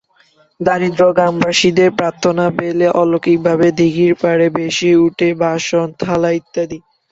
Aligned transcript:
দরিদ্র 0.59 1.03
গ্রামবাসীদের 1.11 1.89
প্রার্থনা 1.99 2.45
পেলে 2.57 2.87
অলৌকিকভাবে 2.95 3.67
দিঘির 3.77 4.13
পাড়ে 4.21 4.47
ভেসে 4.55 4.91
ওঠে 5.03 5.29
বাসন, 5.41 5.87
থালা 5.99 6.29
ইত্যাদি। 6.39 6.77